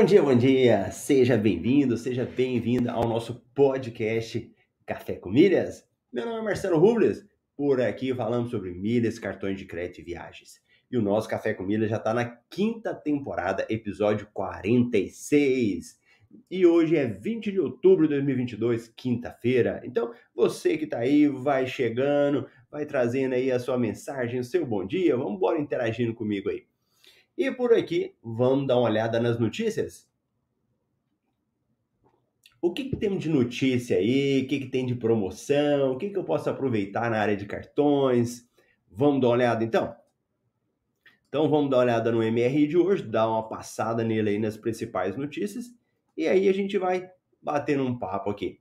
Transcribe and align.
Bom 0.00 0.06
dia, 0.06 0.22
bom 0.22 0.34
dia! 0.34 0.90
Seja 0.90 1.36
bem-vindo, 1.36 1.94
seja 1.94 2.24
bem-vinda 2.24 2.90
ao 2.90 3.06
nosso 3.06 3.44
podcast 3.54 4.50
Café 4.86 5.16
com 5.16 5.28
Milhas. 5.28 5.86
Meu 6.10 6.24
nome 6.24 6.38
é 6.38 6.42
Marcelo 6.42 6.78
Rubles, 6.78 7.22
por 7.54 7.82
aqui 7.82 8.14
falamos 8.14 8.50
sobre 8.50 8.72
milhas, 8.72 9.18
cartões 9.18 9.58
de 9.58 9.66
crédito 9.66 10.00
e 10.00 10.04
viagens. 10.04 10.58
E 10.90 10.96
o 10.96 11.02
nosso 11.02 11.28
Café 11.28 11.52
com 11.52 11.64
Milhas 11.64 11.90
já 11.90 11.98
está 11.98 12.14
na 12.14 12.24
quinta 12.48 12.94
temporada, 12.94 13.66
episódio 13.68 14.26
46. 14.32 16.00
E 16.50 16.64
hoje 16.64 16.96
é 16.96 17.06
20 17.06 17.52
de 17.52 17.60
outubro 17.60 18.08
de 18.08 18.14
2022, 18.14 18.88
quinta-feira. 18.96 19.82
Então, 19.84 20.14
você 20.34 20.78
que 20.78 20.84
está 20.84 21.00
aí, 21.00 21.28
vai 21.28 21.66
chegando, 21.66 22.46
vai 22.70 22.86
trazendo 22.86 23.34
aí 23.34 23.52
a 23.52 23.58
sua 23.58 23.76
mensagem, 23.76 24.40
o 24.40 24.44
seu 24.44 24.64
bom 24.64 24.86
dia. 24.86 25.14
Vamos 25.14 25.34
embora 25.34 25.60
interagindo 25.60 26.14
comigo 26.14 26.48
aí. 26.48 26.69
E 27.40 27.50
por 27.50 27.72
aqui, 27.72 28.14
vamos 28.22 28.66
dar 28.66 28.76
uma 28.76 28.90
olhada 28.90 29.18
nas 29.18 29.38
notícias? 29.38 30.06
O 32.60 32.70
que, 32.70 32.90
que 32.90 32.96
temos 32.96 33.22
de 33.22 33.30
notícia 33.30 33.96
aí? 33.96 34.42
O 34.42 34.46
que, 34.46 34.60
que 34.60 34.66
tem 34.66 34.84
de 34.84 34.94
promoção? 34.94 35.92
O 35.92 35.96
que, 35.96 36.10
que 36.10 36.18
eu 36.18 36.22
posso 36.22 36.50
aproveitar 36.50 37.10
na 37.10 37.18
área 37.18 37.34
de 37.34 37.46
cartões? 37.46 38.46
Vamos 38.90 39.22
dar 39.22 39.28
uma 39.28 39.32
olhada 39.32 39.64
então? 39.64 39.96
Então 41.30 41.48
vamos 41.48 41.70
dar 41.70 41.78
uma 41.78 41.84
olhada 41.84 42.12
no 42.12 42.18
MRI 42.18 42.66
de 42.66 42.76
hoje, 42.76 43.04
dar 43.04 43.26
uma 43.26 43.48
passada 43.48 44.04
nele 44.04 44.28
aí 44.28 44.38
nas 44.38 44.58
principais 44.58 45.16
notícias 45.16 45.74
e 46.14 46.28
aí 46.28 46.46
a 46.46 46.52
gente 46.52 46.76
vai 46.76 47.10
batendo 47.40 47.86
um 47.86 47.98
papo 47.98 48.28
aqui. 48.28 48.60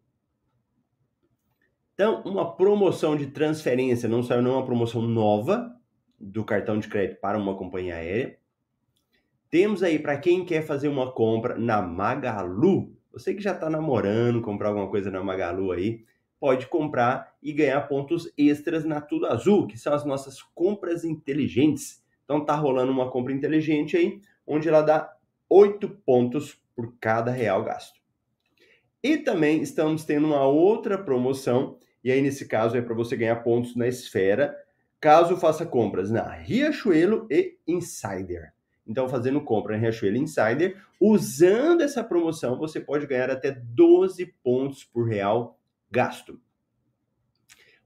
Então, 1.95 2.21
uma 2.23 2.55
promoção 2.55 3.17
de 3.17 3.27
transferência, 3.27 4.07
não 4.07 4.23
saiu 4.23 4.41
nenhuma 4.41 4.65
promoção 4.65 5.01
nova 5.01 5.77
do 6.17 6.45
cartão 6.45 6.79
de 6.79 6.87
crédito 6.87 7.19
para 7.19 7.37
uma 7.37 7.57
companhia 7.57 7.95
aérea. 7.95 8.38
Temos 9.49 9.81
aí 9.81 9.97
para 9.97 10.17
quem 10.17 10.45
quer 10.45 10.61
fazer 10.61 10.87
uma 10.87 11.11
compra 11.11 11.57
na 11.57 11.81
Magalu, 11.81 12.95
você 13.11 13.33
que 13.33 13.41
já 13.41 13.51
está 13.51 13.67
namorando, 13.67 14.41
comprar 14.41 14.69
alguma 14.69 14.87
coisa 14.87 15.09
na 15.09 15.23
Magalu 15.23 15.71
aí, 15.71 16.05
pode 16.39 16.67
comprar 16.67 17.33
e 17.41 17.51
ganhar 17.51 17.81
pontos 17.81 18.31
extras 18.37 18.85
na 18.85 19.01
Tudo 19.01 19.25
Azul, 19.25 19.65
que 19.65 19.77
são 19.77 19.91
as 19.91 20.05
nossas 20.05 20.41
compras 20.53 21.03
inteligentes. 21.03 22.03
Então 22.23 22.45
tá 22.45 22.53
rolando 22.55 22.91
uma 22.91 23.09
compra 23.09 23.33
inteligente 23.33 23.97
aí, 23.97 24.21
onde 24.45 24.69
ela 24.69 24.83
dá 24.83 25.11
8 25.49 25.89
pontos 26.05 26.61
por 26.75 26.93
cada 26.99 27.31
real 27.31 27.63
gasto. 27.63 27.99
E 29.01 29.17
também 29.17 29.63
estamos 29.63 30.05
tendo 30.05 30.27
uma 30.27 30.45
outra 30.45 30.95
promoção, 30.95 31.77
e 32.03 32.11
aí 32.11 32.21
nesse 32.21 32.47
caso 32.47 32.77
é 32.77 32.81
para 32.81 32.93
você 32.93 33.17
ganhar 33.17 33.37
pontos 33.37 33.75
na 33.75 33.87
esfera, 33.87 34.55
caso 35.01 35.37
faça 35.37 35.65
compras 35.65 36.11
na 36.11 36.29
Riachuelo 36.29 37.25
e 37.31 37.57
Insider. 37.67 38.53
Então, 38.89 39.07
fazendo 39.07 39.39
compra 39.39 39.77
em 39.77 39.79
Riachuelo 39.79 40.17
Insider, 40.17 40.75
usando 40.99 41.81
essa 41.81 42.03
promoção, 42.03 42.57
você 42.57 42.79
pode 42.79 43.05
ganhar 43.05 43.29
até 43.29 43.51
12 43.51 44.25
pontos 44.43 44.83
por 44.83 45.07
real 45.07 45.59
gasto. 45.91 46.41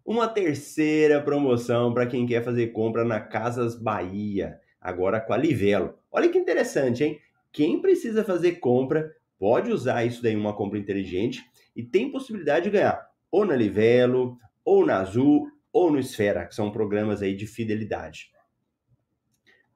Uma 0.05 0.29
terceira 0.29 1.21
promoção 1.21 1.93
para 1.93 2.07
quem 2.07 2.25
quer 2.25 2.41
fazer 2.41 2.67
compra 2.67 3.03
na 3.03 3.19
Casas 3.19 3.75
Bahia, 3.75 4.59
agora 4.79 5.19
com 5.19 5.33
a 5.33 5.37
Livelo. 5.37 5.93
Olha 6.09 6.29
que 6.29 6.37
interessante, 6.37 7.03
hein? 7.03 7.19
Quem 7.51 7.81
precisa 7.81 8.23
fazer 8.23 8.53
compra 8.53 9.13
pode 9.37 9.71
usar 9.71 10.05
isso 10.05 10.23
daí 10.23 10.35
uma 10.37 10.55
compra 10.55 10.79
inteligente 10.79 11.43
e 11.75 11.83
tem 11.83 12.09
possibilidade 12.09 12.65
de 12.65 12.71
ganhar 12.71 13.13
ou 13.29 13.43
na 13.45 13.55
Livelo, 13.55 14.37
ou 14.63 14.85
na 14.85 14.99
Azul, 14.99 15.49
ou 15.71 15.91
no 15.91 15.99
Esfera, 15.99 16.45
que 16.45 16.53
são 16.53 16.71
programas 16.71 17.23
aí 17.23 17.35
de 17.35 17.47
fidelidade. 17.47 18.32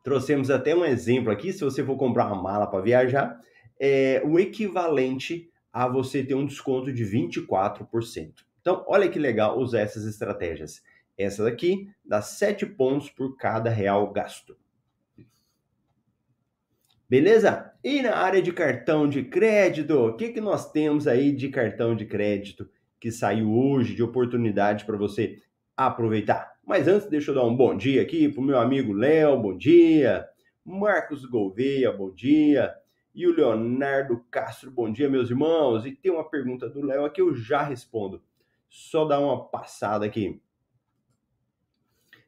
Trouxemos 0.07 0.50
até 0.50 0.73
um 0.73 0.85
exemplo 0.85 1.29
aqui, 1.29 1.51
se 1.51 1.66
você 1.66 1.84
for 1.84 1.97
comprar 1.97 2.28
uma 2.28 2.41
mala 2.41 2.66
para 2.66 2.79
viajar, 2.79 3.41
é 3.78 4.22
o 4.23 4.40
equivalente 4.40 5.51
a 5.69 5.85
você 5.85 6.23
ter 6.23 6.34
um 6.34 6.45
desconto 6.45 6.94
de 6.94 7.03
24%. 7.03 8.31
Então, 8.62 8.85
olha 8.88 9.09
que 9.09 9.19
legal 9.19 9.59
usar 9.59 9.81
essas 9.81 10.06
estratégias. 10.06 10.81
Essa 11.18 11.44
daqui 11.44 11.90
dá 12.06 12.22
7 12.22 12.66
pontos 12.68 13.09
por 13.09 13.35
cada 13.35 13.69
real 13.69 14.09
gasto. 14.13 14.57
Beleza? 17.09 17.74
E 17.84 18.01
na 18.01 18.16
área 18.16 18.41
de 18.41 18.53
cartão 18.53 19.09
de 19.09 19.25
crédito, 19.25 19.94
o 19.94 20.16
que, 20.16 20.29
que 20.29 20.39
nós 20.39 20.72
temos 20.72 21.06
aí 21.06 21.34
de 21.34 21.50
cartão 21.50 21.94
de 21.94 22.06
crédito 22.06 22.69
que 22.97 23.12
saiu 23.12 23.51
hoje 23.51 23.94
de 23.94 24.03
oportunidade 24.03 24.85
para 24.85 24.95
você 24.95 25.41
aproveitar? 25.75 26.56
Mas 26.67 26.85
antes, 26.85 27.07
deixa 27.07 27.31
eu 27.31 27.35
dar 27.35 27.45
um 27.45 27.55
bom 27.55 27.78
dia 27.78 28.01
aqui 28.01 28.28
para 28.28 28.41
o 28.41 28.44
meu 28.44 28.59
amigo 28.59 28.91
Léo, 28.91 29.41
bom 29.41 29.55
dia. 29.55 30.28
Marcos 30.66 31.23
Gouveia, 31.23 31.94
bom 31.94 32.11
dia. 32.11 32.75
E 33.16 33.25
o 33.25 33.33
Leonardo 33.33 34.22
Castro, 34.29 34.69
bom 34.69 34.91
dia, 34.91 35.09
meus 35.09 35.29
irmãos. 35.29 35.85
E 35.85 35.94
tem 35.94 36.11
uma 36.11 36.29
pergunta 36.29 36.67
do 36.67 36.85
Léo 36.85 37.06
aqui, 37.06 37.22
eu 37.22 37.33
já 37.33 37.63
respondo. 37.63 38.22
Só 38.67 39.06
dar 39.06 39.22
uma 39.22 39.45
passada 39.45 40.06
aqui. 40.06 40.41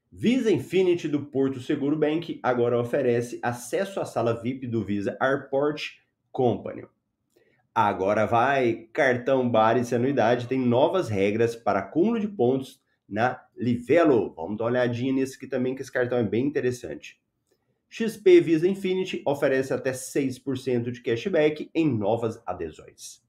Visa 0.10 0.50
Infinity 0.50 1.10
do 1.10 1.26
Porto 1.26 1.60
Seguro 1.60 1.98
Bank 1.98 2.40
agora 2.42 2.80
oferece 2.80 3.42
acesso 3.44 4.00
à 4.00 4.06
sala 4.06 4.42
VIP 4.42 4.68
do 4.68 4.86
Visa 4.86 5.18
Airport 5.20 5.98
Company. 6.32 6.86
Agora 7.76 8.26
vai, 8.26 8.88
cartão 8.94 9.50
Bares 9.50 9.92
anuidade 9.92 10.48
tem 10.48 10.60
novas 10.60 11.10
regras 11.10 11.58
para 11.58 11.80
acúmulo 11.80 12.22
de 12.22 12.30
pontos 12.30 12.82
na 13.10 13.44
Livelo. 13.58 14.34
Vamos 14.36 14.58
dar 14.58 14.66
uma 14.66 14.70
olhadinha 14.70 15.12
nesse 15.12 15.36
aqui 15.36 15.48
também, 15.48 15.76
que 15.76 15.82
esse 15.82 15.92
cartão 15.92 16.18
é 16.18 16.24
bem 16.24 16.46
interessante. 16.46 17.20
XP 17.90 18.40
Visa 18.40 18.68
Infinity 18.68 19.24
oferece 19.26 19.74
até 19.74 19.92
6% 19.92 20.92
de 20.92 21.02
cashback 21.02 21.72
em 21.74 21.92
novas 21.92 22.42
adesões. 22.46 23.24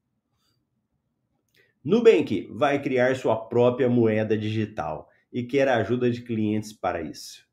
Nubank 1.83 2.47
vai 2.51 2.79
criar 2.79 3.15
sua 3.15 3.35
própria 3.35 3.89
moeda 3.89 4.37
digital 4.37 5.09
e 5.33 5.43
quer 5.43 5.67
a 5.67 5.77
ajuda 5.77 6.11
de 6.11 6.21
clientes 6.21 6.71
para 6.71 7.01
isso. 7.01 7.49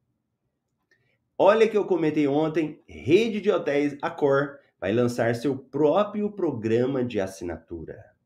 Olha 1.39 1.67
que 1.67 1.79
eu 1.79 1.87
comentei 1.87 2.27
ontem, 2.27 2.83
rede 2.87 3.41
de 3.41 3.51
hotéis 3.51 3.97
Accor 4.03 4.59
vai 4.79 4.93
lançar 4.93 5.35
seu 5.35 5.57
próprio 5.57 6.31
programa 6.31 7.03
de 7.03 7.21
assinatura. 7.21 8.18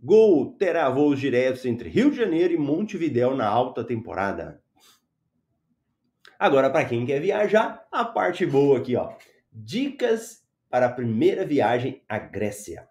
Gol 0.00 0.52
terá 0.56 0.88
voos 0.88 1.18
diretos 1.18 1.64
entre 1.64 1.88
Rio 1.88 2.10
de 2.10 2.16
Janeiro 2.16 2.54
e 2.54 2.56
Montevidéu 2.56 3.34
na 3.34 3.48
alta 3.48 3.82
temporada. 3.82 4.62
Agora, 6.38 6.70
para 6.70 6.84
quem 6.84 7.04
quer 7.04 7.20
viajar, 7.20 7.84
a 7.90 8.04
parte 8.04 8.46
boa 8.46 8.78
aqui, 8.78 8.94
ó. 8.94 9.12
Dicas 9.52 10.46
para 10.70 10.86
a 10.86 10.92
primeira 10.92 11.44
viagem 11.44 12.04
à 12.08 12.16
Grécia. 12.16 12.88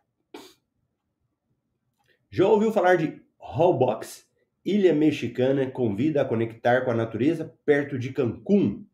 Já 2.29 2.45
ouviu 2.45 2.73
falar 2.73 2.97
de 2.97 3.22
Holbox? 3.38 4.28
Ilha 4.66 4.94
mexicana 4.94 5.72
convida 5.72 6.22
a 6.22 6.25
conectar 6.25 6.84
com 6.84 6.91
a 6.91 6.95
natureza 6.95 7.57
perto 7.63 7.97
de 7.97 8.12
Cancún. 8.12 8.85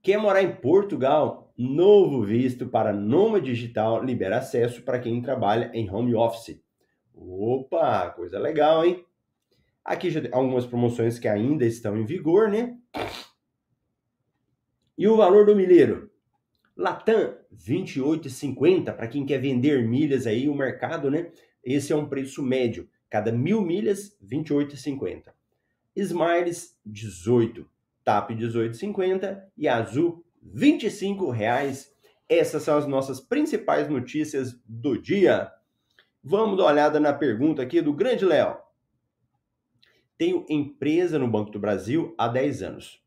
Quer 0.00 0.18
morar 0.18 0.42
em 0.42 0.54
Portugal? 0.54 1.51
Novo 1.62 2.22
visto 2.22 2.66
para 2.66 2.92
Nômade 2.92 3.46
Digital 3.46 4.02
libera 4.02 4.38
acesso 4.38 4.82
para 4.82 4.98
quem 4.98 5.22
trabalha 5.22 5.70
em 5.72 5.88
home 5.88 6.12
office. 6.12 6.60
Opa, 7.14 8.10
coisa 8.10 8.36
legal, 8.36 8.84
hein? 8.84 9.04
Aqui 9.84 10.10
já 10.10 10.20
algumas 10.32 10.66
promoções 10.66 11.20
que 11.20 11.28
ainda 11.28 11.64
estão 11.64 11.96
em 11.96 12.04
vigor, 12.04 12.48
né? 12.48 12.76
E 14.98 15.06
o 15.06 15.16
valor 15.16 15.46
do 15.46 15.54
milheiro? 15.54 16.10
Latam, 16.76 17.36
28,50 17.54 18.92
para 18.92 19.06
quem 19.06 19.24
quer 19.24 19.38
vender 19.38 19.86
milhas 19.86 20.26
aí, 20.26 20.48
o 20.48 20.54
mercado, 20.56 21.12
né? 21.12 21.30
Esse 21.62 21.92
é 21.92 21.96
um 21.96 22.08
preço 22.08 22.42
médio. 22.42 22.88
Cada 23.08 23.30
mil 23.30 23.62
milhas, 23.62 24.18
28,50. 24.20 25.32
Smiles, 25.94 26.76
18. 26.84 27.64
TAP 28.02 28.30
18,50 28.30 29.44
e 29.56 29.68
Azul 29.68 30.24
25 30.42 31.30
reais. 31.30 31.90
Essas 32.28 32.62
são 32.62 32.76
as 32.76 32.86
nossas 32.86 33.20
principais 33.20 33.88
notícias 33.88 34.58
do 34.66 35.00
dia. 35.00 35.50
Vamos 36.22 36.56
dar 36.56 36.64
uma 36.64 36.72
olhada 36.72 37.00
na 37.00 37.12
pergunta 37.12 37.62
aqui 37.62 37.80
do 37.80 37.92
grande 37.92 38.24
Léo. 38.24 38.56
Tenho 40.16 40.46
empresa 40.48 41.18
no 41.18 41.28
Banco 41.28 41.50
do 41.50 41.58
Brasil 41.58 42.14
há 42.16 42.28
10 42.28 42.62
anos. 42.62 43.02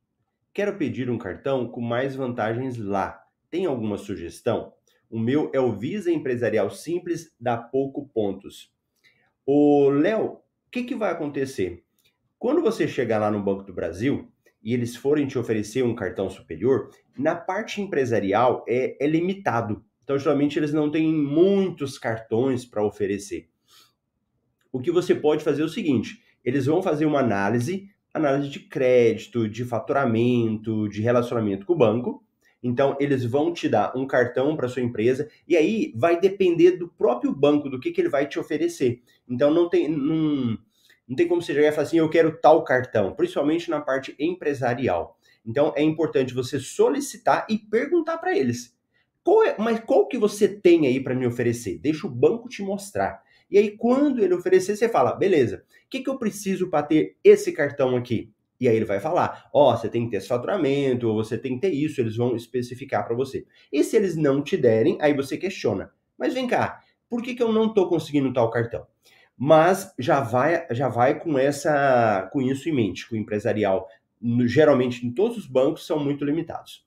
Quero 0.54 0.78
pedir 0.78 1.10
um 1.10 1.18
cartão 1.18 1.68
com 1.68 1.82
mais 1.82 2.16
vantagens 2.16 2.78
lá. 2.78 3.24
Tem 3.50 3.66
alguma 3.66 3.98
sugestão? 3.98 4.74
O 5.10 5.20
meu 5.20 5.50
é 5.54 5.60
o 5.60 5.72
Visa 5.72 6.12
Empresarial 6.12 6.70
Simples, 6.70 7.34
dá 7.40 7.58
pouco 7.58 8.08
pontos. 8.10 8.74
O 9.46 9.90
Léo, 9.90 10.26
o 10.26 10.42
que, 10.72 10.84
que 10.84 10.96
vai 10.96 11.12
acontecer? 11.12 11.84
Quando 12.38 12.62
você 12.62 12.88
chegar 12.88 13.20
lá 13.20 13.32
no 13.32 13.42
Banco 13.42 13.64
do 13.64 13.74
Brasil, 13.74 14.32
e 14.66 14.74
eles 14.74 14.96
forem 14.96 15.28
te 15.28 15.38
oferecer 15.38 15.84
um 15.84 15.94
cartão 15.94 16.28
superior, 16.28 16.90
na 17.16 17.36
parte 17.36 17.80
empresarial 17.80 18.66
é, 18.68 18.98
é 19.00 19.08
limitado. 19.08 19.86
Então, 20.04 20.18
geralmente, 20.18 20.58
eles 20.58 20.74
não 20.74 20.90
têm 20.90 21.14
muitos 21.14 22.00
cartões 22.00 22.66
para 22.66 22.84
oferecer. 22.84 23.48
O 24.72 24.80
que 24.80 24.92
você 24.92 25.14
pode 25.14 25.44
fazer 25.44 25.62
é 25.62 25.66
o 25.66 25.70
seguinte: 25.70 26.20
eles 26.44 26.66
vão 26.66 26.82
fazer 26.82 27.06
uma 27.06 27.20
análise, 27.20 27.88
análise 28.12 28.50
de 28.50 28.60
crédito, 28.62 29.48
de 29.48 29.64
faturamento, 29.64 30.90
de 30.90 31.00
relacionamento 31.00 31.66
com 31.66 31.74
o 31.74 31.78
banco. 31.78 32.24
Então, 32.64 32.98
eles 33.00 33.24
vão 33.24 33.54
te 33.54 33.70
dar 33.70 33.96
um 33.96 34.08
cartão 34.08 34.56
para 34.56 34.68
sua 34.68 34.82
empresa 34.82 35.30
e 35.48 35.56
aí 35.56 35.94
vai 35.96 36.20
depender 36.20 36.72
do 36.72 36.88
próprio 36.88 37.32
banco, 37.32 37.70
do 37.70 37.80
que, 37.80 37.92
que 37.92 38.02
ele 38.02 38.10
vai 38.10 38.28
te 38.28 38.40
oferecer. 38.40 39.04
Então, 39.30 39.54
não 39.54 39.70
tem, 39.70 39.88
não, 39.88 40.58
não 41.08 41.16
tem 41.16 41.28
como 41.28 41.42
você 41.42 41.54
chegar 41.54 41.70
e 41.70 41.72
falar 41.72 41.84
assim, 41.88 41.98
eu 41.98 42.10
quero 42.10 42.40
tal 42.40 42.64
cartão, 42.64 43.14
principalmente 43.14 43.70
na 43.70 43.80
parte 43.80 44.16
empresarial. 44.20 45.18
Então, 45.46 45.72
é 45.76 45.84
importante 45.84 46.34
você 46.34 46.60
solicitar 46.60 47.46
e 47.50 47.58
perguntar 47.58 48.18
para 48.18 48.36
eles. 48.36 48.76
Qual 49.24 49.44
é, 49.44 49.56
mas 49.58 49.80
qual 49.80 50.08
que 50.08 50.18
você 50.18 50.48
tem 50.48 50.88
aí 50.88 51.00
para 51.00 51.16
me 51.16 51.26
oferecer? 51.26 51.80
Deixa 51.80 52.08
o 52.08 52.10
banco 52.10 52.50
te 52.50 52.64
mostrar. 52.64 53.24
E 53.50 53.58
aí, 53.58 53.78
quando 53.78 54.24
ele 54.24 54.34
oferecer, 54.34 54.76
você 54.76 54.90
fala, 54.90 55.14
beleza, 55.14 55.64
o 55.86 55.90
que, 55.90 56.02
que 56.02 56.10
eu 56.10 56.18
preciso 56.18 56.70
para 56.70 56.84
ter 56.84 57.16
esse 57.24 57.52
cartão 57.52 57.96
aqui? 57.96 58.32
E 58.60 58.68
aí 58.68 58.76
ele 58.76 58.86
vai 58.86 59.00
falar, 59.00 59.50
ó, 59.54 59.74
oh, 59.74 59.78
você 59.78 59.90
tem 59.90 60.06
que 60.06 60.12
ter 60.12 60.18
esse 60.18 60.28
faturamento, 60.28 61.08
ou 61.08 61.16
você 61.16 61.38
tem 61.38 61.56
que 61.56 61.62
ter 61.62 61.74
isso, 61.74 62.00
eles 62.00 62.16
vão 62.16 62.36
especificar 62.36 63.06
para 63.06 63.16
você. 63.16 63.46
E 63.72 63.84
se 63.84 63.96
eles 63.96 64.16
não 64.16 64.42
te 64.42 64.56
derem, 64.58 64.98
aí 65.02 65.14
você 65.14 65.38
questiona. 65.38 65.92
Mas 66.18 66.34
vem 66.34 66.48
cá, 66.48 66.82
por 67.10 67.22
que, 67.22 67.36
que 67.36 67.44
eu 67.44 67.52
não 67.52 67.68
estou 67.68 67.90
conseguindo 67.90 68.32
tal 68.34 68.50
cartão? 68.50 68.88
Mas 69.38 69.94
já 70.00 70.22
vai, 70.22 70.66
já 70.72 70.88
vai 70.88 71.20
com 71.20 71.38
essa, 71.38 72.30
com 72.32 72.42
isso 72.42 72.70
em 72.70 72.74
mente, 72.74 73.08
com 73.08 73.16
o 73.16 73.18
empresarial. 73.18 73.88
Geralmente 74.46 75.06
em 75.06 75.12
todos 75.12 75.38
os 75.38 75.46
bancos 75.46 75.86
são 75.86 76.00
muito 76.00 76.24
limitados. 76.24 76.86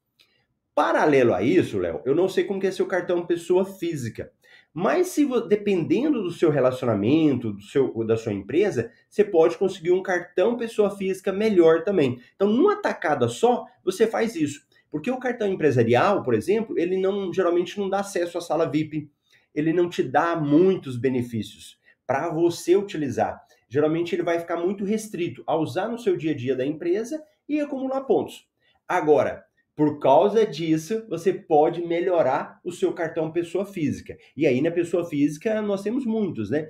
Paralelo 0.75 1.35
a 1.35 1.43
isso, 1.43 1.79
Léo, 1.79 2.01
eu 2.05 2.15
não 2.15 2.29
sei 2.29 2.45
como 2.45 2.61
que 2.61 2.67
é 2.67 2.71
seu 2.71 2.87
cartão 2.87 3.27
pessoa 3.27 3.65
física. 3.65 4.33
Mas 4.73 5.09
se 5.09 5.27
dependendo 5.49 6.23
do 6.23 6.31
seu 6.31 6.51
relacionamento, 6.51 7.53
do 7.53 7.63
seu, 7.63 7.93
da 8.05 8.17
sua 8.17 8.33
empresa, 8.33 8.91
você 9.09 9.25
pode 9.25 9.59
conseguir 9.59 9.91
um 9.91 10.03
cartão 10.03 10.57
pessoa 10.57 10.91
física 10.91 11.33
melhor 11.33 11.83
também. 11.83 12.21
Então, 12.37 12.49
numa 12.49 12.81
tacada 12.81 13.29
só, 13.29 13.65
você 13.85 14.07
faz 14.07 14.37
isso. 14.37 14.67
Porque 14.91 15.11
o 15.11 15.19
cartão 15.19 15.49
empresarial, 15.49 16.23
por 16.23 16.33
exemplo, 16.33 16.79
ele 16.79 16.97
não 16.97 17.33
geralmente 17.33 17.79
não 17.79 17.91
dá 17.91 18.01
acesso 18.01 18.39
à 18.39 18.41
sala 18.41 18.71
VIP. 18.71 19.11
Ele 19.55 19.73
não 19.73 19.89
te 19.89 20.03
dá 20.03 20.37
muitos 20.37 20.97
benefícios 20.97 21.78
para 22.09 22.31
você 22.31 22.75
utilizar. 22.75 23.39
Geralmente 23.69 24.15
ele 24.15 24.23
vai 24.23 24.39
ficar 24.41 24.57
muito 24.57 24.83
restrito 24.83 25.45
a 25.47 25.55
usar 25.55 25.89
no 25.89 25.99
seu 25.99 26.17
dia 26.17 26.33
a 26.33 26.35
dia 26.35 26.57
da 26.57 26.65
empresa 26.65 27.23
e 27.47 27.61
acumular 27.61 28.01
pontos. 28.05 28.49
Agora, 28.89 29.45
por 29.77 30.01
causa 30.01 30.47
disso, 30.47 31.05
você 31.07 31.35
pode 31.35 31.83
melhorar 31.83 32.61
o 32.65 32.73
seu 32.73 32.95
cartão 32.95 33.31
pessoa 33.31 33.67
física. 33.67 34.17
E 34.35 34.47
aí, 34.47 34.63
na 34.63 34.71
pessoa 34.71 35.05
física, 35.05 35.61
nós 35.61 35.83
temos 35.83 36.07
muitos, 36.07 36.49
né? 36.49 36.69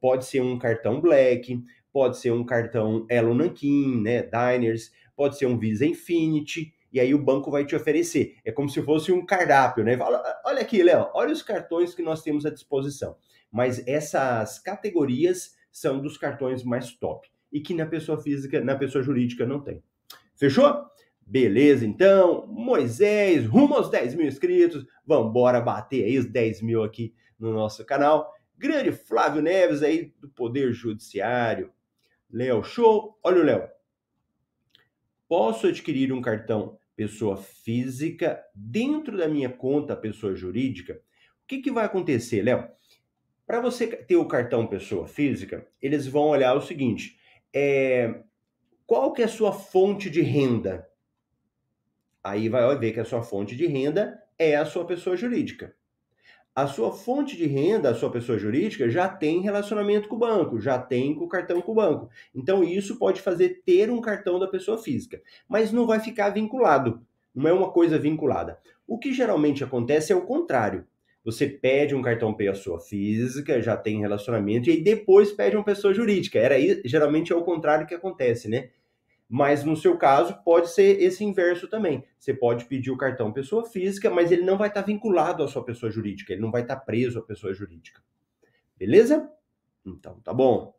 Pode 0.00 0.24
ser 0.24 0.40
um 0.40 0.56
cartão 0.56 1.00
Black, 1.00 1.60
pode 1.92 2.16
ser 2.16 2.30
um 2.30 2.44
cartão 2.44 3.04
Elo 3.10 3.34
Nankin, 3.34 4.00
né? 4.00 4.22
Diners, 4.22 4.92
pode 5.16 5.36
ser 5.36 5.46
um 5.46 5.58
Visa 5.58 5.84
Infinity, 5.84 6.72
e 6.92 7.00
aí 7.00 7.12
o 7.12 7.22
banco 7.22 7.50
vai 7.50 7.66
te 7.66 7.74
oferecer. 7.74 8.36
É 8.44 8.52
como 8.52 8.68
se 8.68 8.80
fosse 8.82 9.12
um 9.12 9.26
cardápio, 9.26 9.84
né? 9.84 9.98
olha 10.44 10.62
aqui, 10.62 10.82
Léo, 10.82 11.10
olha 11.12 11.32
os 11.32 11.42
cartões 11.42 11.94
que 11.94 12.02
nós 12.02 12.22
temos 12.22 12.46
à 12.46 12.50
disposição. 12.50 13.16
Mas 13.50 13.86
essas 13.86 14.58
categorias 14.58 15.54
são 15.70 16.00
dos 16.00 16.16
cartões 16.16 16.62
mais 16.62 16.92
top 16.92 17.28
e 17.52 17.60
que 17.60 17.74
na 17.74 17.86
pessoa 17.86 18.20
física, 18.20 18.62
na 18.62 18.74
pessoa 18.74 19.02
jurídica 19.02 19.46
não 19.46 19.60
tem. 19.60 19.82
Fechou? 20.34 20.84
Beleza, 21.26 21.84
então, 21.84 22.46
Moisés, 22.46 23.46
rumo 23.46 23.74
aos 23.74 23.90
10 23.90 24.14
mil 24.14 24.26
inscritos. 24.26 24.86
Vamos 25.04 25.32
bater 25.32 26.04
aí 26.04 26.18
os 26.18 26.26
10 26.26 26.62
mil 26.62 26.84
aqui 26.84 27.14
no 27.38 27.52
nosso 27.52 27.84
canal. 27.84 28.32
Grande 28.56 28.92
Flávio 28.92 29.42
Neves 29.42 29.82
aí 29.82 30.14
do 30.20 30.28
Poder 30.28 30.72
Judiciário. 30.72 31.72
Léo 32.30 32.62
Show. 32.62 33.18
Olha 33.22 33.40
o 33.40 33.44
Léo. 33.44 33.68
Posso 35.28 35.66
adquirir 35.66 36.12
um 36.12 36.22
cartão 36.22 36.78
pessoa 36.94 37.36
física 37.36 38.42
dentro 38.54 39.18
da 39.18 39.28
minha 39.28 39.50
conta 39.50 39.94
pessoa 39.94 40.34
jurídica? 40.34 40.94
O 40.94 41.46
que, 41.46 41.58
que 41.58 41.70
vai 41.70 41.84
acontecer, 41.84 42.42
Léo? 42.42 42.68
Para 43.46 43.60
você 43.60 43.86
ter 43.86 44.16
o 44.16 44.26
cartão 44.26 44.66
pessoa 44.66 45.06
física, 45.06 45.66
eles 45.80 46.06
vão 46.06 46.24
olhar 46.24 46.54
o 46.54 46.60
seguinte: 46.60 47.16
é, 47.54 48.22
qual 48.86 49.12
que 49.12 49.22
é 49.22 49.26
a 49.26 49.28
sua 49.28 49.52
fonte 49.52 50.10
de 50.10 50.20
renda? 50.20 50.88
Aí 52.24 52.48
vai 52.48 52.76
ver 52.76 52.92
que 52.92 53.00
a 53.00 53.04
sua 53.04 53.22
fonte 53.22 53.54
de 53.54 53.66
renda 53.66 54.20
é 54.36 54.56
a 54.56 54.66
sua 54.66 54.84
pessoa 54.84 55.16
jurídica. 55.16 55.74
A 56.56 56.66
sua 56.66 56.90
fonte 56.90 57.36
de 57.36 57.46
renda, 57.46 57.90
a 57.90 57.94
sua 57.94 58.10
pessoa 58.10 58.38
jurídica, 58.38 58.88
já 58.88 59.08
tem 59.08 59.42
relacionamento 59.42 60.08
com 60.08 60.16
o 60.16 60.18
banco, 60.18 60.58
já 60.58 60.78
tem 60.78 61.14
com 61.14 61.26
o 61.26 61.28
cartão 61.28 61.60
com 61.60 61.72
o 61.72 61.74
banco. 61.74 62.08
Então, 62.34 62.64
isso 62.64 62.98
pode 62.98 63.20
fazer 63.20 63.62
ter 63.64 63.90
um 63.90 64.00
cartão 64.00 64.38
da 64.38 64.48
pessoa 64.48 64.78
física, 64.78 65.20
mas 65.46 65.70
não 65.70 65.86
vai 65.86 66.00
ficar 66.00 66.30
vinculado. 66.30 67.06
Não 67.34 67.46
é 67.46 67.52
uma 67.52 67.70
coisa 67.70 67.98
vinculada. 67.98 68.58
O 68.86 68.98
que 68.98 69.12
geralmente 69.12 69.62
acontece 69.62 70.12
é 70.12 70.16
o 70.16 70.24
contrário. 70.24 70.86
Você 71.26 71.48
pede 71.48 71.92
um 71.92 72.00
cartão 72.00 72.32
pessoa 72.32 72.78
física, 72.78 73.60
já 73.60 73.76
tem 73.76 73.98
relacionamento, 73.98 74.70
e 74.70 74.74
aí 74.74 74.80
depois 74.80 75.32
pede 75.32 75.56
uma 75.56 75.64
pessoa 75.64 75.92
jurídica. 75.92 76.38
Era 76.38 76.54
geralmente 76.84 77.32
é 77.32 77.36
o 77.36 77.42
contrário 77.42 77.84
que 77.84 77.96
acontece, 77.96 78.48
né? 78.48 78.70
Mas 79.28 79.64
no 79.64 79.76
seu 79.76 79.98
caso, 79.98 80.40
pode 80.44 80.70
ser 80.70 81.02
esse 81.02 81.24
inverso 81.24 81.66
também. 81.66 82.04
Você 82.16 82.32
pode 82.32 82.66
pedir 82.66 82.92
o 82.92 82.96
cartão 82.96 83.32
pessoa 83.32 83.64
física, 83.64 84.08
mas 84.08 84.30
ele 84.30 84.42
não 84.42 84.56
vai 84.56 84.68
estar 84.68 84.82
vinculado 84.82 85.42
à 85.42 85.48
sua 85.48 85.64
pessoa 85.64 85.90
jurídica, 85.90 86.32
ele 86.32 86.42
não 86.42 86.52
vai 86.52 86.62
estar 86.62 86.76
preso 86.76 87.18
à 87.18 87.22
pessoa 87.22 87.52
jurídica. 87.52 88.00
Beleza? 88.76 89.28
Então, 89.84 90.20
tá 90.20 90.32
bom. 90.32 90.76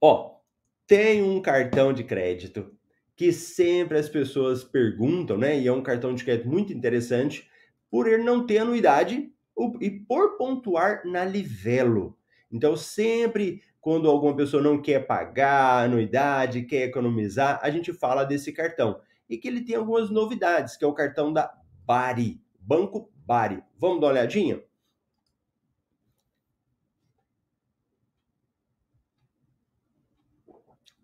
Ó, 0.00 0.38
tem 0.86 1.22
um 1.22 1.42
cartão 1.42 1.92
de 1.92 2.02
crédito 2.02 2.74
que 3.14 3.30
sempre 3.30 3.98
as 3.98 4.08
pessoas 4.08 4.64
perguntam, 4.64 5.36
né? 5.36 5.60
E 5.60 5.68
é 5.68 5.72
um 5.72 5.82
cartão 5.82 6.14
de 6.14 6.24
crédito 6.24 6.48
muito 6.48 6.72
interessante 6.72 7.46
por 7.90 8.06
ele 8.06 8.22
não 8.22 8.46
ter 8.46 8.58
anuidade 8.58 9.32
e 9.80 9.90
por 9.90 10.36
pontuar 10.36 11.02
na 11.04 11.24
Livelo. 11.24 12.16
Então, 12.50 12.76
sempre 12.76 13.62
quando 13.80 14.08
alguma 14.10 14.36
pessoa 14.36 14.62
não 14.62 14.80
quer 14.80 15.06
pagar 15.06 15.84
anuidade, 15.84 16.62
quer 16.62 16.82
economizar, 16.84 17.58
a 17.62 17.70
gente 17.70 17.92
fala 17.92 18.24
desse 18.24 18.52
cartão. 18.52 19.00
E 19.28 19.36
que 19.36 19.48
ele 19.48 19.64
tem 19.64 19.76
algumas 19.76 20.10
novidades, 20.10 20.76
que 20.76 20.84
é 20.84 20.88
o 20.88 20.94
cartão 20.94 21.32
da 21.32 21.52
Bari, 21.84 22.40
Banco 22.58 23.10
Bari. 23.26 23.62
Vamos 23.78 24.00
dar 24.00 24.08
uma 24.08 24.12
olhadinha? 24.12 24.62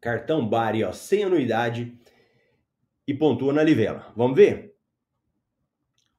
Cartão 0.00 0.46
Bari, 0.46 0.84
ó, 0.84 0.92
sem 0.92 1.24
anuidade 1.24 1.98
e 3.06 3.14
pontua 3.14 3.52
na 3.52 3.62
livela. 3.62 4.12
Vamos 4.14 4.36
ver? 4.36 4.76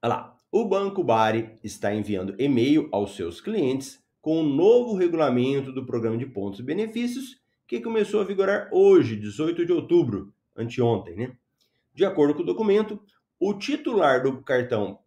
Olha 0.02 0.16
lá. 0.16 0.35
O 0.58 0.64
Banco 0.64 1.04
Bari 1.04 1.50
está 1.62 1.94
enviando 1.94 2.34
e-mail 2.40 2.88
aos 2.90 3.14
seus 3.14 3.42
clientes 3.42 4.02
com 4.22 4.40
o 4.40 4.48
novo 4.48 4.96
regulamento 4.96 5.70
do 5.70 5.86
programa 5.86 6.18
de 6.18 6.26
pontos 6.26 6.62
e 6.62 6.64
benefícios, 6.64 7.42
que 7.68 7.82
começou 7.82 8.22
a 8.22 8.24
vigorar 8.24 8.70
hoje, 8.72 9.18
18 9.18 9.66
de 9.66 9.74
outubro, 9.74 10.34
anteontem, 10.56 11.18
né? 11.18 11.36
De 11.94 12.06
acordo 12.06 12.34
com 12.34 12.42
o 12.42 12.46
documento, 12.46 13.04
o 13.38 13.54
titular 13.54 14.24
do 14.24 14.42
cartão 14.44 15.00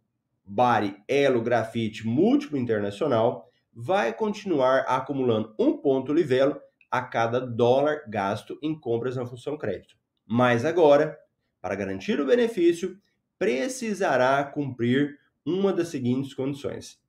Bari 0.45 0.95
Elo 1.07 1.41
Grafite 1.41 2.05
Múltiplo 2.05 2.55
Internacional 2.55 3.49
vai 3.73 4.13
continuar 4.13 4.81
acumulando 4.81 5.55
um 5.57 5.75
ponto 5.75 6.13
livelo 6.13 6.61
a 6.91 7.01
cada 7.01 7.39
dólar 7.39 8.03
gasto 8.07 8.59
em 8.61 8.79
compras 8.79 9.15
na 9.15 9.25
função 9.25 9.57
crédito. 9.57 9.95
Mas 10.27 10.63
agora, 10.63 11.17
para 11.59 11.73
garantir 11.73 12.19
o 12.19 12.27
benefício, 12.27 12.99
precisará 13.39 14.43
cumprir 14.43 15.17
uma 15.49 15.73
das 15.73 15.87
seguintes 15.87 16.33
condições 16.33 16.99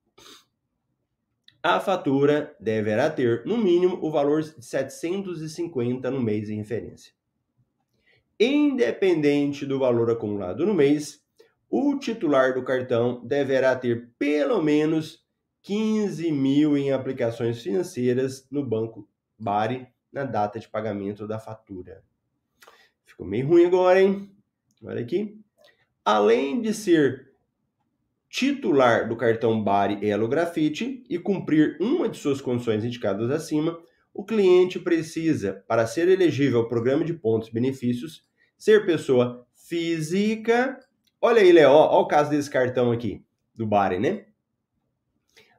a 1.63 1.79
fatura 1.79 2.57
deverá 2.59 3.11
ter, 3.11 3.45
no 3.45 3.59
mínimo, 3.59 3.99
o 4.01 4.11
valor 4.11 4.43
de 4.43 4.65
750 4.65 6.11
no 6.11 6.21
mês 6.21 6.49
em 6.49 6.57
referência. 6.57 7.13
Independente 8.39 9.67
do 9.67 9.79
valor 9.79 10.11
acumulado 10.11 10.65
no 10.65 10.73
mês, 10.73 11.23
o 11.69 11.99
titular 11.99 12.55
do 12.55 12.65
cartão 12.65 13.23
deverá 13.27 13.77
ter 13.77 14.09
pelo 14.19 14.63
menos 14.63 15.23
15 15.63 16.33
mil 16.33 16.79
em 16.79 16.93
aplicações 16.93 17.63
financeiras 17.63 18.49
no 18.51 18.65
banco 18.65 19.07
Bari 19.39 19.87
na 20.11 20.25
data 20.25 20.59
de 20.59 20.67
pagamento 20.67 21.27
da 21.27 21.39
fatura. 21.39 22.03
Ficou 23.05 23.27
meio 23.27 23.47
ruim 23.47 23.67
agora, 23.67 24.01
hein? 24.01 24.35
Olha 24.83 25.03
aqui. 25.03 25.39
Além 26.03 26.63
de 26.63 26.73
ser 26.73 27.30
titular 28.31 29.09
do 29.09 29.17
cartão 29.17 29.63
Bari 29.63 30.09
Elo 30.09 30.29
Grafite 30.29 31.03
e 31.11 31.19
cumprir 31.19 31.77
uma 31.81 32.09
de 32.09 32.17
suas 32.17 32.41
condições 32.41 32.85
indicadas 32.85 33.29
acima, 33.29 33.77
o 34.15 34.25
cliente 34.25 34.79
precisa, 34.79 35.65
para 35.67 35.87
ser 35.87 36.09
elegível 36.09 36.61
ao 36.61 36.69
programa 36.69 37.05
de 37.05 37.13
pontos 37.13 37.49
e 37.49 37.53
benefícios, 37.53 38.25
ser 38.57 38.87
pessoa 38.87 39.45
física. 39.69 40.79
Olha 41.21 41.43
aí, 41.43 41.51
Léo, 41.51 41.73
olha 41.73 41.99
o 41.99 42.07
caso 42.07 42.31
desse 42.31 42.49
cartão 42.49 42.93
aqui, 42.93 43.25
do 43.53 43.67
Bari, 43.67 43.99
né? 43.99 44.27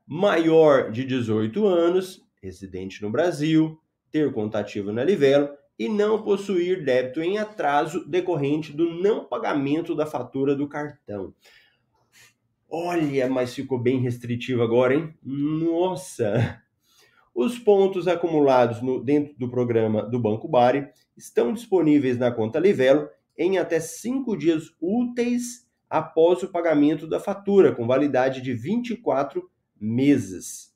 Maior 0.08 0.92
de 0.92 1.04
18 1.04 1.66
anos, 1.68 2.26
residente 2.42 3.02
no 3.02 3.10
Brasil, 3.10 3.78
ter 4.10 4.32
conta 4.32 4.60
ativa 4.60 4.92
na 4.92 5.04
Livelo 5.04 5.50
e 5.78 5.90
não 5.90 6.24
possuir 6.24 6.84
débito 6.86 7.22
em 7.22 7.38
atraso 7.38 8.08
decorrente 8.08 8.72
do 8.72 8.90
não 9.02 9.26
pagamento 9.26 9.94
da 9.96 10.06
fatura 10.06 10.56
do 10.56 10.68
cartão. 10.68 11.34
Olha, 12.74 13.30
mas 13.30 13.54
ficou 13.54 13.78
bem 13.78 14.00
restritivo 14.00 14.64
agora, 14.64 14.96
hein? 14.96 15.14
Nossa! 15.22 16.64
Os 17.36 17.60
pontos 17.60 18.08
acumulados 18.08 18.82
no, 18.82 19.04
dentro 19.04 19.38
do 19.38 19.50
programa 19.50 20.04
do 20.04 20.18
Banco 20.18 20.48
Bari 20.48 20.88
estão 21.18 21.52
disponíveis 21.52 22.18
na 22.18 22.32
conta 22.32 22.60
Livelo 22.60 23.10
em 23.38 23.58
até 23.58 23.78
cinco 23.82 24.38
dias 24.38 24.74
úteis 24.80 25.68
após 25.90 26.44
o 26.44 26.48
pagamento 26.48 27.06
da 27.06 27.20
fatura, 27.20 27.76
com 27.76 27.86
validade 27.86 28.40
de 28.40 28.54
24 28.54 29.50
meses. 29.78 30.74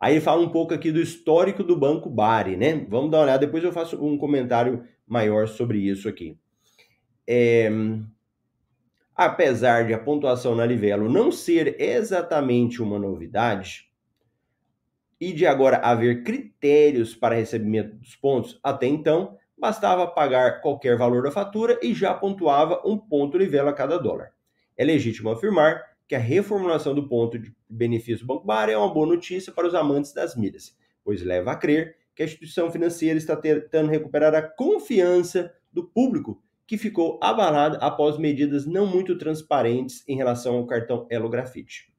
Aí 0.00 0.20
fala 0.20 0.42
um 0.42 0.48
pouco 0.48 0.74
aqui 0.74 0.90
do 0.90 1.00
histórico 1.00 1.62
do 1.62 1.76
Banco 1.76 2.10
Bari, 2.10 2.56
né? 2.56 2.84
Vamos 2.88 3.12
dar 3.12 3.18
uma 3.18 3.24
olhada, 3.24 3.46
depois 3.46 3.62
eu 3.62 3.72
faço 3.72 4.04
um 4.04 4.18
comentário 4.18 4.84
maior 5.06 5.46
sobre 5.46 5.78
isso 5.78 6.08
aqui. 6.08 6.36
É... 7.24 7.70
Apesar 9.20 9.84
de 9.84 9.92
a 9.92 9.98
pontuação 9.98 10.54
na 10.54 10.64
Livelo 10.64 11.10
não 11.10 11.32
ser 11.32 11.74
exatamente 11.80 12.80
uma 12.80 13.00
novidade, 13.00 13.90
e 15.20 15.32
de 15.32 15.44
agora 15.44 15.78
haver 15.78 16.22
critérios 16.22 17.16
para 17.16 17.34
recebimento 17.34 17.96
dos 17.96 18.14
pontos, 18.14 18.60
até 18.62 18.86
então 18.86 19.36
bastava 19.58 20.06
pagar 20.06 20.60
qualquer 20.60 20.96
valor 20.96 21.24
da 21.24 21.32
fatura 21.32 21.80
e 21.82 21.92
já 21.92 22.14
pontuava 22.14 22.80
um 22.86 22.96
ponto 22.96 23.36
livelo 23.36 23.68
a 23.68 23.72
cada 23.72 23.98
dólar. 23.98 24.30
É 24.76 24.84
legítimo 24.84 25.30
afirmar 25.30 25.82
que 26.06 26.14
a 26.14 26.20
reformulação 26.20 26.94
do 26.94 27.08
ponto 27.08 27.40
de 27.40 27.52
benefício 27.68 28.24
Bar 28.24 28.70
é 28.70 28.78
uma 28.78 28.94
boa 28.94 29.08
notícia 29.08 29.52
para 29.52 29.66
os 29.66 29.74
amantes 29.74 30.12
das 30.12 30.36
milhas, 30.36 30.76
pois 31.02 31.24
leva 31.24 31.50
a 31.50 31.56
crer 31.56 31.96
que 32.14 32.22
a 32.22 32.24
instituição 32.24 32.70
financeira 32.70 33.18
está 33.18 33.34
tentando 33.34 33.90
recuperar 33.90 34.32
a 34.36 34.42
confiança 34.42 35.52
do 35.72 35.82
público 35.82 36.40
que 36.68 36.76
ficou 36.76 37.18
abalada 37.22 37.78
após 37.78 38.18
medidas 38.18 38.66
não 38.66 38.86
muito 38.86 39.16
transparentes 39.16 40.04
em 40.06 40.14
relação 40.14 40.54
ao 40.56 40.66
cartão 40.66 41.06
Elo 41.08 41.30
Grafite. 41.30 41.90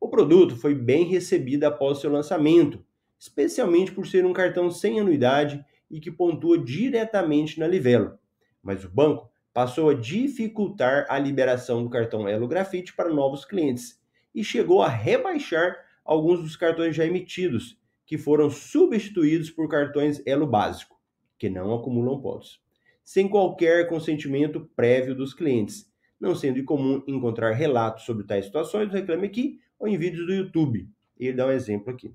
O 0.00 0.08
produto 0.08 0.56
foi 0.56 0.74
bem 0.74 1.04
recebido 1.04 1.64
após 1.64 1.98
seu 1.98 2.10
lançamento, 2.10 2.82
especialmente 3.18 3.92
por 3.92 4.06
ser 4.06 4.24
um 4.24 4.32
cartão 4.32 4.70
sem 4.70 4.98
anuidade 4.98 5.62
e 5.90 6.00
que 6.00 6.10
pontua 6.10 6.56
diretamente 6.56 7.60
na 7.60 7.66
Livelo. 7.66 8.18
Mas 8.62 8.82
o 8.82 8.88
banco 8.88 9.30
passou 9.52 9.90
a 9.90 9.94
dificultar 9.94 11.04
a 11.10 11.18
liberação 11.18 11.84
do 11.84 11.90
cartão 11.90 12.26
Elo 12.26 12.48
Grafite 12.48 12.94
para 12.94 13.12
novos 13.12 13.44
clientes 13.44 14.00
e 14.34 14.42
chegou 14.42 14.80
a 14.82 14.88
rebaixar 14.88 15.76
alguns 16.02 16.40
dos 16.40 16.56
cartões 16.56 16.96
já 16.96 17.04
emitidos, 17.04 17.78
que 18.06 18.16
foram 18.16 18.48
substituídos 18.48 19.50
por 19.50 19.68
cartões 19.68 20.22
Elo 20.24 20.46
Básico, 20.46 20.98
que 21.38 21.50
não 21.50 21.74
acumulam 21.74 22.18
pontos, 22.22 22.66
sem 23.08 23.26
qualquer 23.26 23.88
consentimento 23.88 24.68
prévio 24.76 25.14
dos 25.14 25.32
clientes, 25.32 25.90
não 26.20 26.34
sendo 26.34 26.58
incomum 26.58 27.02
encontrar 27.06 27.52
relatos 27.52 28.04
sobre 28.04 28.26
tais 28.26 28.44
situações, 28.44 28.92
reclame 28.92 29.26
aqui, 29.26 29.58
ou 29.78 29.88
em 29.88 29.96
vídeos 29.96 30.26
do 30.26 30.34
YouTube. 30.34 30.86
Ele 31.18 31.32
dá 31.32 31.46
um 31.46 31.50
exemplo 31.50 31.90
aqui. 31.90 32.14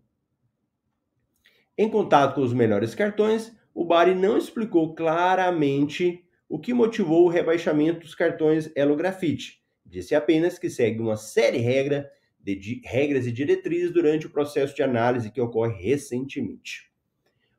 Em 1.76 1.90
contato 1.90 2.36
com 2.36 2.42
os 2.42 2.54
melhores 2.54 2.94
cartões, 2.94 3.58
o 3.74 3.84
Bari 3.84 4.14
não 4.14 4.38
explicou 4.38 4.94
claramente 4.94 6.24
o 6.48 6.60
que 6.60 6.76
motivou 6.76 7.26
o 7.26 7.30
rebaixamento 7.30 8.02
dos 8.02 8.14
cartões 8.14 8.72
Elo 8.76 8.96
Grafite. 8.96 9.64
Disse 9.84 10.14
apenas 10.14 10.60
que 10.60 10.70
segue 10.70 11.00
uma 11.00 11.18
série 11.18 11.58
regra 11.58 12.08
de 12.40 12.82
regras 12.86 13.26
e 13.26 13.32
diretrizes 13.32 13.90
durante 13.90 14.28
o 14.28 14.30
processo 14.30 14.76
de 14.76 14.84
análise 14.84 15.32
que 15.32 15.42
ocorre 15.42 15.74
recentemente. 15.74 16.92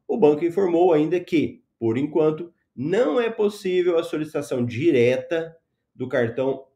O 0.07 0.17
banco 0.17 0.45
informou 0.45 0.93
ainda 0.93 1.19
que, 1.19 1.65
por 1.81 1.99
enquanto, 1.99 2.54
não 2.75 3.21
é 3.21 3.31
possível 3.31 3.99
a 3.99 4.03
solicitação 4.03 4.65
direta 4.65 5.57
do 5.95 6.09
cartão 6.09 6.67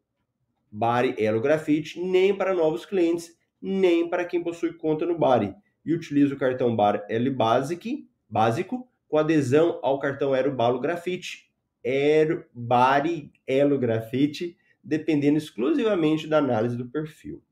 Bari 0.71 1.15
Elo 1.19 1.41
Grafite, 1.41 2.01
nem 2.01 2.37
para 2.37 2.55
novos 2.55 2.85
clientes, 2.85 3.37
nem 3.61 4.09
para 4.09 4.25
quem 4.25 4.43
possui 4.43 4.73
conta 4.75 5.05
no 5.05 5.19
Bari 5.19 5.55
e 5.85 5.95
utiliza 5.95 6.35
o 6.35 6.39
cartão 6.39 6.77
Bar 6.77 7.05
L 7.09 7.31
Basic, 7.31 8.07
básico 8.29 8.87
com 9.09 9.17
adesão 9.17 9.81
ao 9.83 9.99
cartão 9.99 10.35
Aero 10.35 10.55
Balo 10.55 10.79
Grafite, 10.79 11.51
Aero 11.85 12.45
Bari 12.53 13.33
Elo 13.47 13.79
Grafite, 13.79 14.57
dependendo 14.85 15.39
exclusivamente 15.39 16.27
da 16.27 16.39
análise 16.39 16.77
do 16.77 16.89
perfil. 16.89 17.43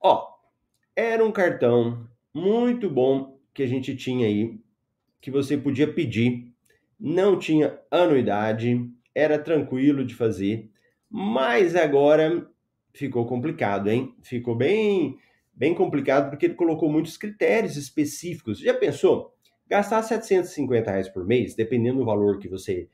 Ó, 0.00 0.26
era 0.96 1.24
um 1.24 1.30
cartão 1.30 2.08
muito 2.34 2.90
bom 2.90 3.38
que 3.54 3.62
a 3.62 3.66
gente 3.66 3.96
tinha 3.96 4.26
aí, 4.26 4.60
que 5.20 5.30
você 5.30 5.56
podia 5.56 5.92
pedir, 5.92 6.49
não 7.00 7.38
tinha 7.38 7.78
anuidade, 7.90 8.78
era 9.14 9.38
tranquilo 9.38 10.04
de 10.04 10.14
fazer 10.14 10.70
mas 11.10 11.74
agora 11.74 12.48
ficou 12.94 13.26
complicado, 13.26 13.90
hein? 13.90 14.14
Ficou 14.22 14.54
bem, 14.54 15.18
bem 15.52 15.74
complicado 15.74 16.30
porque 16.30 16.46
ele 16.46 16.54
colocou 16.54 16.90
muitos 16.90 17.16
critérios 17.16 17.76
específicos. 17.76 18.60
Já 18.60 18.72
pensou? 18.72 19.34
Gastar 19.68 20.02
750 20.02 20.90
reais 20.90 21.08
por 21.08 21.26
mês, 21.26 21.56
dependendo 21.56 21.98
do 21.98 22.04
valor 22.04 22.38
que 22.38 22.48
você 22.48 22.88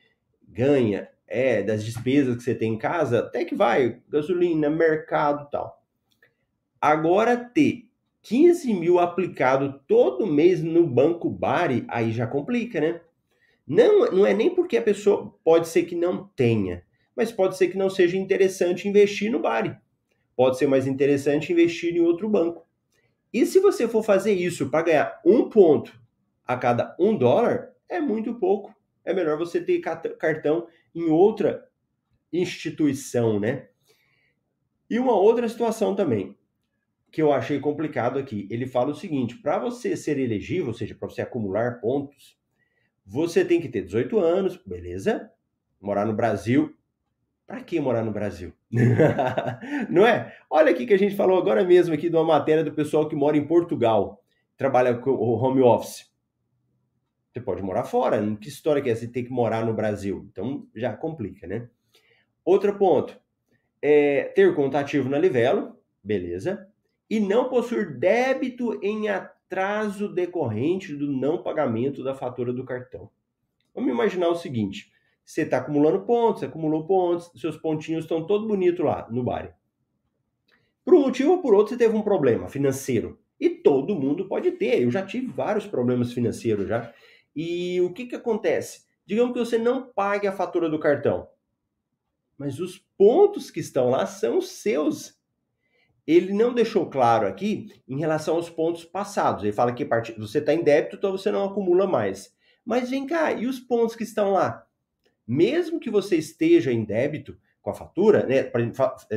ganha, 0.49 1.09
é, 1.29 1.63
das 1.63 1.85
despesas 1.85 2.37
que 2.37 2.43
você 2.43 2.55
tem 2.55 2.75
em 2.75 2.79
casa, 2.79 3.19
até 3.19 3.45
que 3.45 3.55
vai, 3.55 4.01
gasolina, 4.09 4.71
mercado 4.71 5.51
tal. 5.51 5.83
Agora 6.81 7.37
ter 7.37 7.89
15 8.23 8.73
mil 8.75 8.99
aplicado 8.99 9.81
todo 9.87 10.27
mês 10.27 10.63
no 10.63 10.87
Banco 10.87 11.29
Bari, 11.29 11.85
aí 11.89 12.13
já 12.13 12.27
complica, 12.27 12.81
né? 12.81 13.01
Não, 13.67 14.11
não 14.11 14.27
é 14.27 14.33
nem 14.33 14.55
porque 14.55 14.77
a 14.77 14.83
pessoa 14.83 15.35
pode 15.43 15.69
ser 15.69 15.85
que 15.85 15.97
não 15.97 16.29
tenha, 16.37 16.85
mas 17.17 17.33
pode 17.33 17.57
ser 17.57 17.69
que 17.69 17.77
não 17.77 17.91
seja 17.91 18.17
interessante 18.17 18.89
investir 18.89 19.31
no 19.31 19.41
Bari. 19.41 19.77
Pode 20.37 20.59
ser 20.59 20.67
mais 20.67 20.87
interessante 20.87 21.53
investir 21.53 21.97
em 21.97 22.01
outro 22.01 22.29
banco. 22.29 22.67
E 23.33 23.45
se 23.45 23.59
você 23.59 23.89
for 23.89 24.03
fazer 24.03 24.33
isso 24.33 24.71
para 24.71 24.85
ganhar 24.85 25.21
um 25.25 25.49
ponto 25.49 25.99
a 26.47 26.57
cada 26.57 26.95
um 26.99 27.17
dólar, 27.17 27.73
é 27.89 28.01
muito 28.01 28.35
pouco. 28.35 28.75
É 29.05 29.13
melhor 29.13 29.37
você 29.39 29.61
ter 29.61 29.81
cartão 29.81 30.69
em 30.95 31.05
outra 31.05 31.69
instituição, 32.33 33.41
né? 33.41 33.69
E 34.89 34.99
uma 34.99 35.17
outra 35.19 35.49
situação 35.49 35.95
também, 35.95 36.37
que 37.11 37.21
eu 37.21 37.33
achei 37.33 37.59
complicado 37.59 38.19
aqui. 38.19 38.47
Ele 38.51 38.67
fala 38.67 38.91
o 38.91 38.95
seguinte: 38.95 39.37
para 39.37 39.59
você 39.59 39.97
ser 39.97 40.19
elegível, 40.19 40.69
ou 40.69 40.75
seja, 40.75 40.95
para 40.95 41.09
você 41.09 41.23
acumular 41.23 41.81
pontos, 41.81 42.39
você 43.07 43.45
tem 43.45 43.61
que 43.61 43.69
ter 43.69 43.83
18 43.83 44.19
anos, 44.19 44.57
beleza? 44.57 45.31
Morar 45.81 46.05
no 46.05 46.13
Brasil, 46.13 46.75
para 47.47 47.63
que 47.63 47.79
morar 47.79 48.05
no 48.05 48.11
Brasil? 48.11 48.53
não 49.89 50.05
é? 50.05 50.37
Olha 50.51 50.73
aqui 50.73 50.85
que 50.85 50.95
a 50.95 50.99
gente 50.99 51.15
falou 51.15 51.39
agora 51.39 51.65
mesmo 51.65 51.95
aqui 51.95 52.11
de 52.11 52.17
uma 52.17 52.25
matéria 52.25 52.65
do 52.65 52.73
pessoal 52.73 53.09
que 53.09 53.15
mora 53.15 53.37
em 53.37 53.47
Portugal, 53.47 54.25
trabalha 54.57 54.97
com 54.97 55.11
o 55.11 55.35
home 55.35 55.63
office. 55.63 56.11
Você 57.33 57.41
pode 57.41 57.63
morar 57.63 57.85
fora, 57.85 58.21
que 58.41 58.49
história 58.49 58.83
que 58.83 58.91
é 58.91 58.95
você 58.95 59.07
ter 59.07 59.23
que 59.23 59.31
morar 59.31 59.65
no 59.65 59.75
Brasil? 59.75 60.27
Então 60.33 60.67
já 60.75 60.97
complica, 60.97 61.47
né? 61.47 61.69
Outro 62.45 62.77
ponto, 62.77 63.21
é 63.81 64.25
ter 64.35 64.55
contativo 64.55 65.09
na 65.09 65.19
Livelo, 65.19 65.79
beleza? 66.03 66.67
E 67.09 67.21
não 67.21 67.49
possuir 67.49 67.97
débito 67.99 68.81
em 68.83 69.09
atraso 69.47 70.09
decorrente 70.09 70.95
do 70.95 71.11
não 71.11 71.43
pagamento 71.43 72.03
da 72.03 72.15
fatura 72.15 72.53
do 72.53 72.65
cartão. 72.65 73.09
Vamos 73.75 73.91
imaginar 73.91 74.29
o 74.29 74.35
seguinte: 74.35 74.91
você 75.25 75.43
está 75.43 75.59
acumulando 75.59 76.05
pontos, 76.05 76.43
acumulou 76.43 76.87
pontos, 76.87 77.31
seus 77.41 77.57
pontinhos 77.57 78.05
estão 78.05 78.26
todos 78.26 78.47
bonitos 78.47 78.85
lá 78.85 79.09
no 79.11 79.23
bar. 79.23 79.57
Por 80.85 80.95
um 80.95 81.00
motivo 81.00 81.33
ou 81.33 81.43
por 81.43 81.55
outro, 81.55 81.71
você 81.71 81.79
teve 81.79 81.97
um 81.97 82.03
problema 82.03 82.49
financeiro. 82.49 83.19
E 83.38 83.50
todo 83.50 83.95
mundo 83.95 84.29
pode 84.29 84.53
ter. 84.53 84.83
Eu 84.83 84.91
já 84.91 85.05
tive 85.05 85.26
vários 85.26 85.67
problemas 85.67 86.12
financeiros 86.12 86.69
já. 86.69 86.93
E 87.35 87.81
o 87.83 87.93
que, 87.93 88.07
que 88.07 88.15
acontece? 88.15 88.87
Digamos 89.05 89.33
que 89.33 89.38
você 89.38 89.59
não 89.59 89.93
pague 89.93 90.26
a 90.26 90.33
fatura 90.33 90.71
do 90.71 90.79
cartão. 90.79 91.29
Mas 92.38 92.61
os 92.61 92.79
pontos 92.97 93.50
que 93.50 93.61
estão 93.61 93.91
lá 93.91 94.07
são 94.07 94.41
seus. 94.41 95.16
Ele 96.07 96.33
não 96.33 96.55
deixou 96.55 96.89
claro 96.89 97.27
aqui 97.27 97.73
em 97.89 97.99
relação 97.99 98.37
aos 98.37 98.49
pontos 98.49 98.85
passados. 98.85 99.43
Ele 99.43 99.53
fala 99.53 99.73
que 99.73 99.85
você 100.19 100.39
está 100.39 100.55
em 100.55 100.63
débito, 100.63 100.97
então 100.97 101.13
você 101.13 101.31
não 101.31 101.45
acumula 101.45 101.87
mais. 101.87 102.35
Mas 102.65 102.91
vem 102.91 103.07
cá, 103.07 103.33
e 103.33 103.47
os 103.47 103.59
pontos 103.59 103.97
que 103.97 104.05
estão 104.05 104.33
lá? 104.33 104.67
mesmo 105.27 105.81
que 105.81 105.91
você 105.91 106.17
esteja 106.17 106.73
em 106.73 106.85
débito 106.85 107.37
com 107.61 107.71
a 107.71 107.75
fatura, 107.75 108.25
né, 108.25 108.51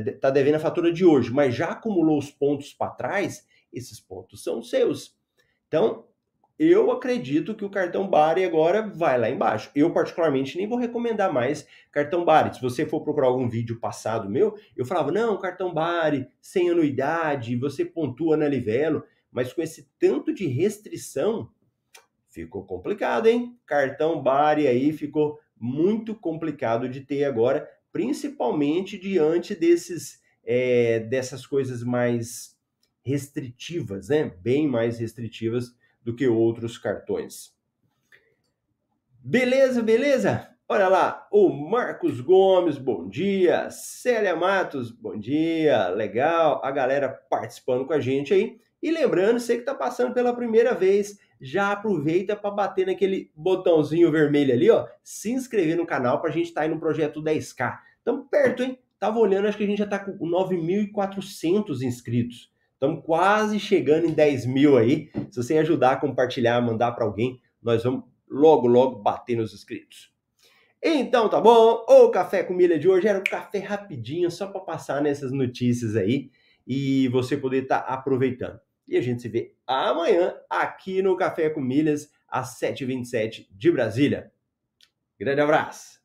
está 0.08 0.32
devendo 0.32 0.56
a 0.56 0.60
fatura 0.60 0.92
de 0.92 1.06
hoje, 1.06 1.32
mas 1.32 1.54
já 1.54 1.70
acumulou 1.70 2.18
os 2.18 2.32
pontos 2.32 2.74
para 2.74 2.92
trás, 2.92 3.46
esses 3.72 4.00
pontos 4.00 4.44
são 4.44 4.64
seus. 4.64 5.16
Então, 5.68 6.08
eu 6.60 6.92
acredito 6.92 7.56
que 7.56 7.64
o 7.64 7.70
cartão 7.70 8.06
Bari 8.06 8.44
agora 8.44 8.82
vai 8.86 9.18
lá 9.18 9.30
embaixo. 9.30 9.72
Eu, 9.74 9.94
particularmente, 9.94 10.58
nem 10.58 10.68
vou 10.68 10.78
recomendar 10.78 11.32
mais 11.32 11.66
cartão 11.90 12.26
Bari. 12.26 12.54
Se 12.54 12.62
você 12.62 12.86
for 12.86 13.02
procurar 13.02 13.28
algum 13.28 13.48
vídeo 13.48 13.80
passado 13.80 14.30
meu, 14.30 14.58
eu 14.76 14.86
falava, 14.86 15.10
não, 15.10 15.40
cartão 15.40 15.74
Bari, 15.74 16.28
sem 16.42 16.70
anuidade, 16.70 17.56
você 17.56 17.86
pontua 17.86 18.36
na 18.36 18.46
Livelo, 18.46 19.06
mas 19.32 19.54
com 19.54 19.62
esse 19.62 19.90
tanto 19.98 20.34
de 20.34 20.48
restrição, 20.48 21.50
ficou 22.30 22.66
complicado, 22.66 23.28
hein? 23.28 23.58
Cartão 23.66 24.22
Bari 24.22 24.68
aí 24.68 24.92
ficou 24.92 25.40
muito 25.58 26.14
complicado 26.14 26.90
de 26.90 27.00
ter 27.00 27.24
agora, 27.24 27.70
principalmente 27.90 28.98
diante 28.98 29.56
desses 29.56 30.20
é, 30.44 31.00
dessas 31.00 31.46
coisas 31.46 31.84
mais 31.84 32.58
restritivas, 33.06 34.10
né? 34.10 34.34
Bem 34.42 34.68
mais 34.68 35.00
restritivas 35.00 35.74
do 36.10 36.16
que 36.16 36.28
outros 36.28 36.76
cartões. 36.76 37.54
Beleza, 39.24 39.84
beleza? 39.84 40.50
Olha 40.68 40.88
lá, 40.88 41.28
o 41.32 41.50
Marcos 41.50 42.20
Gomes, 42.20 42.80
bom 42.80 43.08
dia. 43.08 43.70
Célia 43.70 44.36
Matos, 44.36 44.90
bom 44.90 45.18
dia. 45.18 45.90
Legal, 45.90 46.62
a 46.64 46.72
galera 46.72 47.10
participando 47.10 47.86
com 47.86 47.94
a 47.94 48.00
gente 48.00 48.34
aí. 48.34 48.60
E 48.82 48.90
lembrando, 48.90 49.40
você 49.40 49.54
que 49.54 49.60
está 49.62 49.76
passando 49.76 50.14
pela 50.14 50.36
primeira 50.36 50.74
vez, 50.74 51.20
já 51.40 51.72
aproveita 51.72 52.36
para 52.36 52.50
bater 52.50 52.88
naquele 52.88 53.32
botãozinho 53.36 54.12
vermelho 54.12 54.54
ali, 54.54 54.72
ó, 54.72 54.88
se 55.04 55.32
inscrever 55.32 55.78
no 55.78 55.86
canal 55.86 56.20
para 56.20 56.32
a 56.32 56.34
gente 56.34 56.46
estar 56.46 56.62
tá 56.62 56.66
aí 56.66 56.74
no 56.74 56.80
projeto 56.80 57.22
10K. 57.22 57.78
Estamos 58.00 58.28
perto, 58.32 58.64
hein? 58.64 58.80
Tava 59.00 59.20
olhando, 59.20 59.48
acho 59.48 59.58
que 59.58 59.64
a 59.64 59.68
gente 59.68 59.78
já 59.78 59.86
está 59.86 60.00
com 60.00 60.18
9.400 60.18 61.82
inscritos. 61.84 62.52
Estamos 62.80 63.04
quase 63.04 63.60
chegando 63.60 64.06
em 64.06 64.14
10 64.14 64.46
mil 64.46 64.78
aí. 64.78 65.12
Se 65.30 65.44
você 65.44 65.58
ajudar 65.58 65.92
a 65.92 65.96
compartilhar, 65.98 66.62
mandar 66.62 66.94
para 66.94 67.04
alguém, 67.04 67.42
nós 67.62 67.84
vamos 67.84 68.06
logo, 68.26 68.68
logo 68.68 69.00
bater 69.00 69.36
nos 69.36 69.54
inscritos. 69.54 70.14
Então 70.82 71.28
tá 71.28 71.42
bom, 71.42 71.84
o 71.90 72.10
café 72.10 72.42
com 72.42 72.54
milha 72.54 72.80
de 72.80 72.88
hoje 72.88 73.06
era 73.06 73.20
um 73.20 73.24
café 73.24 73.60
rapidinho, 73.60 74.32
só 74.32 74.48
para 74.48 74.62
passar 74.62 75.02
nessas 75.02 75.34
notícias 75.34 75.98
aí 75.98 76.32
e 76.66 77.10
você 77.10 77.36
poder 77.36 77.64
estar 77.64 77.82
tá 77.82 77.94
aproveitando. 77.94 78.58
E 78.88 78.96
a 78.96 79.02
gente 79.02 79.22
se 79.22 79.28
vê 79.28 79.54
amanhã 79.68 80.34
aqui 80.50 81.02
no 81.02 81.18
Café 81.18 81.50
com 81.50 81.60
Milhas, 81.60 82.10
às 82.30 82.58
7h27 82.62 83.48
de 83.52 83.72
Brasília. 83.72 84.32
Grande 85.20 85.42
abraço! 85.42 86.00